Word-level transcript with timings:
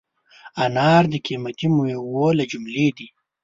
انار 0.63 1.03
د 1.11 1.13
قیمتي 1.25 1.67
مېوو 1.75 2.27
له 2.37 2.43
جملې 2.51 2.87
دی. 2.97 3.07